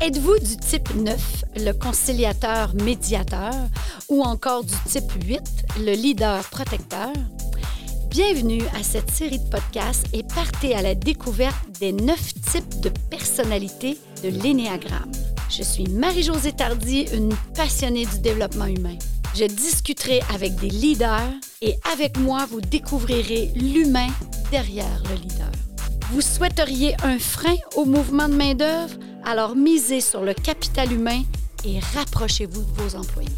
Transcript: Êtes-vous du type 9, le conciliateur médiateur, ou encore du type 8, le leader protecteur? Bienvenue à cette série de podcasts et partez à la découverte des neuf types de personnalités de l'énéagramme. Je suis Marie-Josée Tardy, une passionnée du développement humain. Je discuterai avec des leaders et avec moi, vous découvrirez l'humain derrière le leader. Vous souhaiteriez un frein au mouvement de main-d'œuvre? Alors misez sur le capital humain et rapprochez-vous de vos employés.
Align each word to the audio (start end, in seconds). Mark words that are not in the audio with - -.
Êtes-vous 0.00 0.38
du 0.38 0.56
type 0.56 0.94
9, 0.94 1.44
le 1.56 1.72
conciliateur 1.72 2.72
médiateur, 2.72 3.52
ou 4.08 4.22
encore 4.22 4.62
du 4.62 4.74
type 4.86 5.10
8, 5.26 5.40
le 5.80 5.92
leader 5.92 6.44
protecteur? 6.50 7.12
Bienvenue 8.08 8.62
à 8.78 8.84
cette 8.84 9.10
série 9.10 9.40
de 9.40 9.48
podcasts 9.50 10.06
et 10.12 10.22
partez 10.22 10.76
à 10.76 10.82
la 10.82 10.94
découverte 10.94 11.56
des 11.80 11.92
neuf 11.92 12.32
types 12.52 12.80
de 12.80 12.90
personnalités 13.10 13.98
de 14.22 14.28
l'énéagramme. 14.28 15.10
Je 15.50 15.64
suis 15.64 15.88
Marie-Josée 15.88 16.52
Tardy, 16.52 17.08
une 17.12 17.34
passionnée 17.56 18.06
du 18.06 18.20
développement 18.20 18.66
humain. 18.66 18.96
Je 19.34 19.46
discuterai 19.46 20.20
avec 20.32 20.54
des 20.60 20.70
leaders 20.70 21.32
et 21.60 21.74
avec 21.92 22.18
moi, 22.18 22.46
vous 22.48 22.60
découvrirez 22.60 23.50
l'humain 23.56 24.08
derrière 24.52 25.02
le 25.10 25.16
leader. 25.16 25.50
Vous 26.12 26.20
souhaiteriez 26.20 26.94
un 27.02 27.18
frein 27.18 27.56
au 27.74 27.84
mouvement 27.84 28.28
de 28.28 28.34
main-d'œuvre? 28.34 28.94
Alors 29.30 29.54
misez 29.54 30.00
sur 30.00 30.22
le 30.22 30.32
capital 30.32 30.90
humain 30.90 31.20
et 31.62 31.80
rapprochez-vous 31.94 32.62
de 32.62 32.80
vos 32.80 32.96
employés. 32.96 33.28